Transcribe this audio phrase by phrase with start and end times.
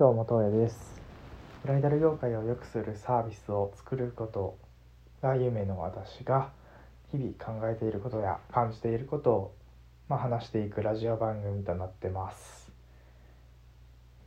[0.00, 0.98] どうも、東也です。
[1.60, 4.56] ブライダル業界を良くするサービスを作ること
[5.20, 6.52] が夢の私が、
[7.12, 9.54] 日々考えていることや感じていることを、
[10.08, 12.72] まあ、話していくラジオ番組となってます。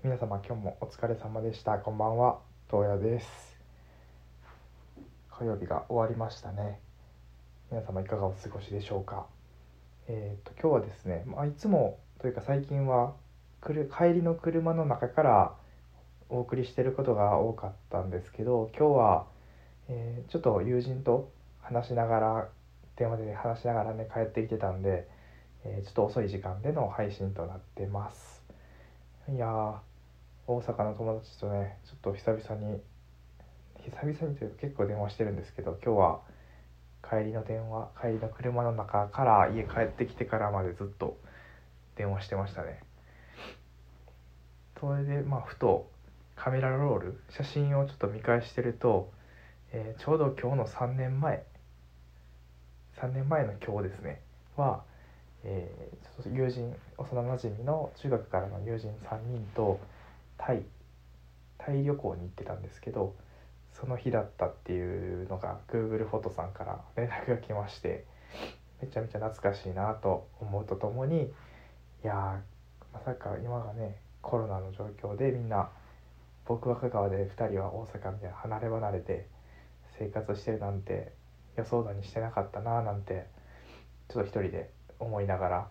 [0.04, 1.80] 皆様、今日もお疲れ様でした。
[1.80, 2.38] こんばんは、
[2.70, 3.58] 東也です。
[5.32, 6.80] 火曜日が終わりましたね。
[7.72, 9.26] 皆様、いかがお過ごしでしょうか。
[10.08, 13.16] えー、と今日はですね、まあ、いつもというか最近は
[13.64, 15.56] くる帰りの車の中から
[16.30, 19.26] お送りしてることが多かったんですけど今日は、
[19.88, 22.50] えーちょっと友人と話しながら
[22.98, 25.08] 電話で話しながらね帰ってきてたんで、
[25.64, 28.44] えーちょっと遅い時間での配信となってます。
[29.30, 29.76] いやー
[30.46, 32.82] 大阪の友達とねちょっと久々に
[33.86, 36.20] 久々にというか結構電話してるんですけど今日は
[37.10, 41.18] 帰りの電話帰りの車の中から家帰ってきてからまでずっと
[41.96, 42.82] 電話してましたね。
[44.84, 45.90] それでまあふと
[46.36, 49.10] カメラロール写真をちょっと見返してると、
[49.72, 51.46] えーちょうど今日の3年前
[52.98, 54.20] 3年前の今日ですね
[54.58, 54.84] は、
[55.46, 59.80] えーちょっと友人幼なじみの中学からの友人3人と
[60.38, 60.64] タイ
[61.58, 63.16] タイ旅行に行ってたんですけど
[63.80, 68.04] その日だったっていうのが Google フォトさんから連絡が来まして
[68.82, 71.28] めちゃめちゃ懐かしいなと思うとともにい
[72.04, 72.42] や
[72.94, 75.70] まさか今がねコロナの状況でみんな
[76.46, 79.28] 僕は香川で2人は大阪みたいな離れ離れて
[80.00, 81.14] 生活してるなんて
[81.56, 83.28] 予想だにしてなかったななんて
[84.10, 85.68] ちょっと一人で思いながら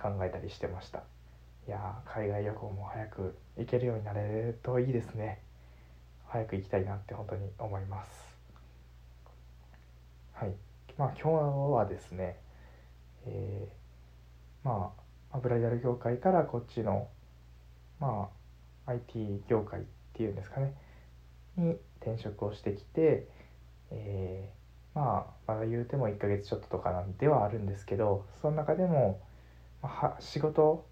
[0.00, 1.02] 考えたりしてました。
[1.66, 5.42] いや海外旅行も早く行けるようになれるといいですね。
[6.26, 8.10] 早く行きたいなって本当に思います。
[10.32, 10.54] はい。
[10.96, 12.36] まあ今日はですね
[13.26, 14.92] えーま
[15.32, 17.08] あブライダル業界からこっちの
[18.00, 18.30] ま
[18.86, 19.82] あ IT 業界っ
[20.14, 20.74] ていうんですかね
[21.56, 23.28] に転職をしてきて、
[23.90, 24.60] えー
[24.92, 29.20] まあまだ言うても1ヶ月ちょっととかなんではあるんですけどその中でも、
[29.82, 30.84] まあ仕事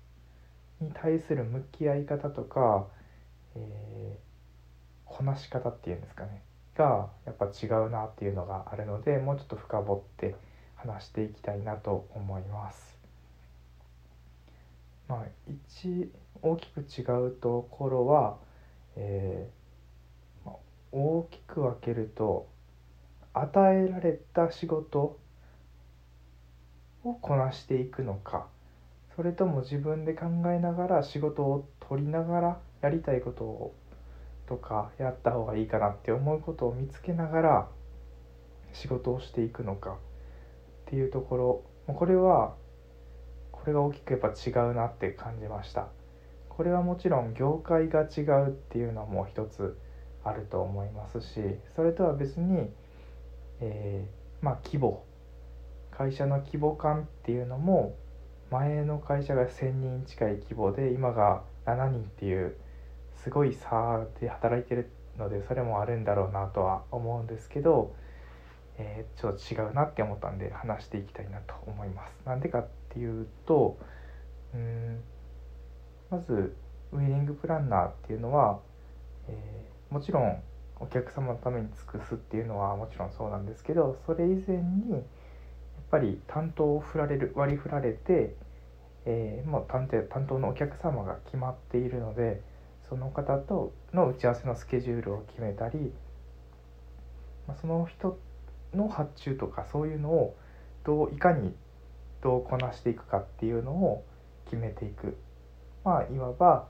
[0.81, 2.87] に対する向き合い方とか、
[3.57, 4.29] えー
[5.09, 6.43] こなし方っていうんですかね
[6.77, 10.37] がやっぱ違うなっていうのがあるのでもうちょっと深掘って
[10.77, 12.99] 話していきたいなと思います。
[15.09, 16.13] まあ一
[16.43, 18.39] 大きく違うところは、
[18.97, 19.59] えー
[20.91, 22.49] 大きく分けると
[23.35, 25.19] 与えられた仕事
[27.05, 28.47] をこなしていくのか
[29.15, 33.75] それとも自分で考えながら仕事を取りながらやりたいことを
[34.47, 37.69] とかやった方がいいかなって思うことを見つけながら
[38.73, 39.95] 仕事をしていくのかっ
[40.87, 41.37] ていうとこ
[41.87, 41.95] ろ。
[41.95, 42.55] これは
[43.53, 45.89] これが大きくやっぱ違うなって感じました。
[46.59, 49.79] これはもちろん業界が違うっていうのも一つ
[50.25, 51.39] あると思いますし
[51.77, 52.69] それとは別に、
[53.61, 55.05] えーまあ規模
[55.93, 57.95] 会社の規模感っていうのも
[58.51, 62.57] 前の会社が1,000人近い規模で今が7人っていう
[63.23, 67.95] すごい差で働いてるのでそれもあるんだろうなとは思うんですけど、
[68.79, 72.17] えーちょっと違うなって思ったんで話していきたいなと思います。
[72.27, 73.79] なんでかっていうと
[76.11, 76.55] まず
[76.93, 78.61] ウェディングプランナーっていうのは、
[79.29, 80.43] えーもちろん
[80.81, 85.03] お客様のために尽くすっていうのはもちろんそうなんですけどそれ以前にやっ
[85.91, 88.35] ぱり担当を振られる割り振られて、
[89.07, 92.43] えーもう担当担当のお客様が決まっているので
[92.89, 95.93] その方との打ち合わせのスケジュールを決めたり、
[97.47, 98.19] まあ、その人
[98.75, 100.37] の発注とかそういうのを
[100.85, 101.55] どういかに
[102.23, 104.05] どうこなしていくかっていうのを
[104.47, 105.17] 決めていく。
[105.85, 106.67] まあいわば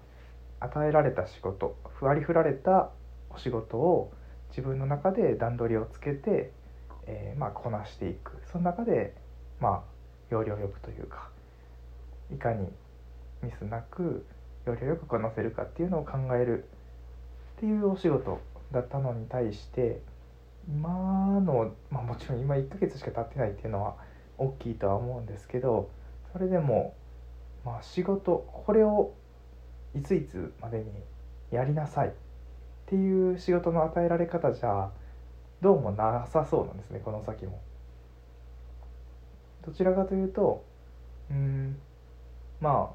[0.61, 2.91] 与えられた仕事割り振られた
[3.31, 4.13] お仕事を
[4.51, 6.53] 自分の中で段取りをつけて、
[7.07, 8.33] えーまあ、こなしていく。
[8.51, 9.15] その中で
[9.61, 9.83] まあ
[10.31, 11.29] 要領よくというか
[12.33, 12.69] いかに
[13.43, 14.27] ミスなく
[14.67, 16.65] 要領よくこなせるかっていうのを考える
[17.57, 18.41] っていうお仕事
[18.73, 20.01] だったのに対して
[20.69, 23.97] 今の、まあ、もちろん今1ヶ月しか経ってないっていうのは
[24.37, 25.91] 大きいとは思うんですけど
[26.33, 26.95] それでも、
[27.69, 29.13] まあ、仕事これを
[29.95, 30.85] いついつまでに
[31.51, 32.11] やりなさいっ
[32.87, 34.91] ていう仕事の与えられ方じゃ
[35.61, 37.61] どうもなさそうなんですねこの先も。
[39.67, 40.65] どちらかというと
[41.31, 41.77] うん
[42.59, 42.91] ま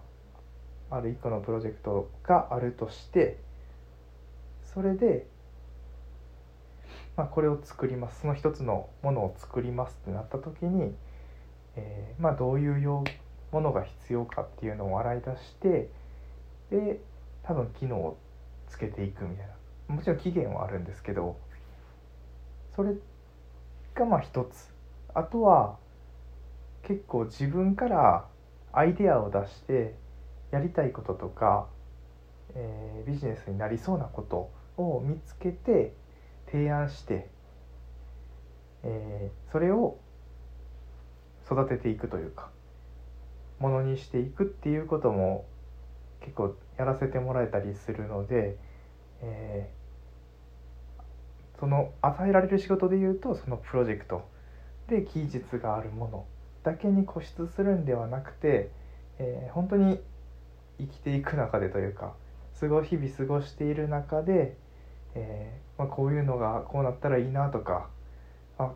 [0.89, 3.37] あある一個のプロジェクトがあるとして
[4.73, 5.27] それで、
[7.15, 10.95] まあ、これを作りますその一つのものを作りますってなった時に、
[11.75, 13.03] えーまあ、どういう用
[13.53, 15.89] ものが必要かっていうのを洗い出して
[16.71, 16.99] で
[17.43, 18.17] 多分機能を
[18.67, 19.53] つけていくみたいな。
[19.95, 21.37] もちろん期限はあるんですけど
[22.75, 22.93] それ
[23.93, 24.73] がまあ一つ。
[25.13, 25.77] あとは
[26.81, 28.25] 結構自分から
[28.71, 29.93] アイデアを出して
[30.51, 31.67] やりたいこととか、
[32.55, 34.49] えー、ビジネスになりそうなこと
[34.81, 35.93] を見つけて
[36.51, 37.29] 提案して、
[38.83, 39.99] えー、それを
[41.45, 42.49] 育てていくというか。
[43.63, 45.45] ものにしていくっていうことも
[46.19, 48.57] 結構やらせてもらえたりするので、
[49.21, 54.27] えー、その与えられる仕事でいうとそのプロジェクト
[54.89, 56.25] で技術があるもの
[56.63, 58.69] だけに固執するんではなくて、
[59.17, 59.97] えー、本当に
[60.79, 62.13] 生きていく中でというか
[62.59, 64.57] 過ご日々過ごしている中で、
[65.15, 67.87] えー、まあ、こういうのがこうなったらいいなとか
[68.57, 68.73] あ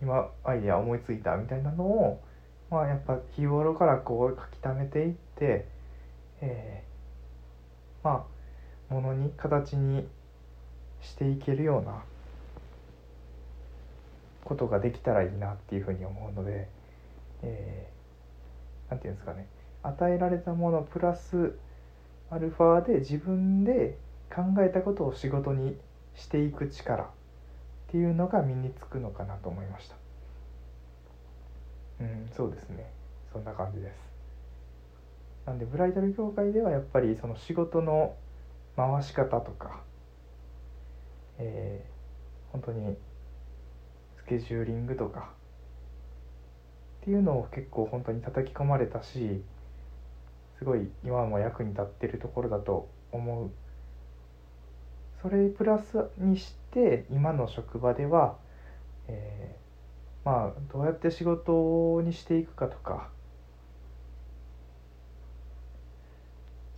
[0.00, 2.22] 今アイデア思いついたみたいなのを、
[2.70, 5.66] まあ、やっぱ日頃からこう書き溜めていって、
[6.40, 8.26] えー、ま
[8.90, 10.06] あものに形に
[11.00, 12.02] していけるような
[14.44, 16.68] ことができたらいいなっていうふうに思うので、
[17.42, 19.46] えー、なんていうんですかね。
[19.82, 21.56] 与えられたものプラス
[22.30, 23.96] アルファで自分で
[24.34, 25.76] 考えたことを仕事に
[26.16, 27.06] していく力っ
[27.88, 30.05] ていうのが身につくのかなと思いました。
[32.36, 32.90] そうですね。
[33.32, 33.96] そんな感じです。
[35.46, 38.14] なんでブライダル業界ではやっぱりその仕事の
[38.76, 39.86] 回し方とか
[41.38, 42.96] えー、本当に
[44.16, 45.30] スケジューリングとか
[47.02, 49.42] っていうのを結構本当に叩き込まれたし
[50.58, 53.50] すごい今も役に立ってるところだと思う。
[55.22, 58.36] それプラスにして今の職場では、
[59.08, 59.65] えー、
[60.26, 63.10] まあどうやって仕事にしていくかとか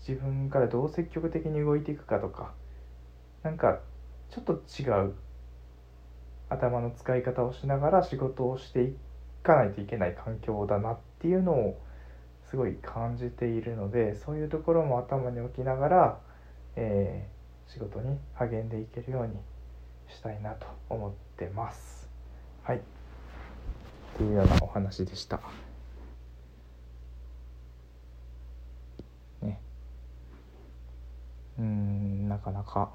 [0.06, 2.52] 自分からどう積極的に動いていくかとか
[3.42, 3.80] なんか
[4.30, 5.14] ちょっと違う
[6.50, 8.94] 頭の使い方をしながら仕事をしてい
[9.42, 11.80] かないといけない環境だなっていうのを
[12.50, 16.20] すごい感じているのでそういうところも頭に置きながら、
[16.76, 19.32] えー、仕事に励んでいけるように
[20.14, 22.10] したいなと思ってます。
[22.62, 22.97] はい
[24.18, 25.40] というようなお話でした。
[29.40, 29.60] ね。
[31.56, 32.90] うんなかなか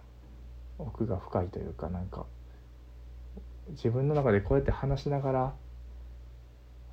[0.77, 2.25] 奥が深いというかなんか
[3.69, 5.53] 自分の中でこうやって話しながら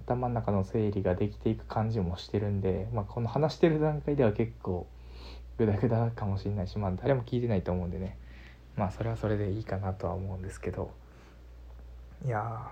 [0.07, 4.87] 頭の中の整理ができていく感じもしてるんで、まあ、この話してる段階では結構
[5.59, 8.17] グダグダかもしれないし、まあ、誰も聞いてないと思うんでね。
[8.77, 10.93] まあそれはそれでいいかなとは思うんですけど。
[12.25, 12.71] いや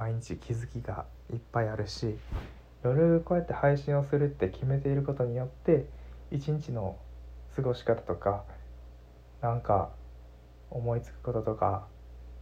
[0.00, 2.16] 毎日気づきがいっぱいあるし
[2.82, 5.84] 夜こうやって配信をするって決めていることによって
[6.30, 6.96] 一日の
[7.54, 8.44] 過ごし方とか
[9.42, 9.90] なんか
[10.70, 11.86] 思いつくこととか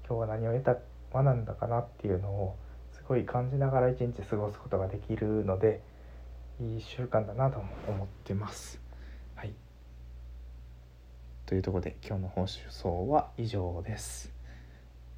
[0.06, 0.76] 今日は何を得た
[1.12, 2.56] 学んだかなっていうのを
[2.92, 5.82] すごい感じながら一日過ごすことができるので
[6.60, 7.58] いい習慣だなと
[7.88, 8.80] 思ってます。
[9.34, 9.52] はい、
[11.46, 14.32] というところで今日の放送は以上です。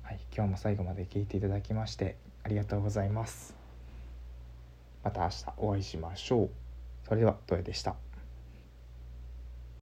[0.02, 3.54] はい、今日も最後まで聞いていただきましてありがとうございます。
[5.02, 6.50] また明日お会いしましょう。
[7.06, 8.09] それでは、どやでした。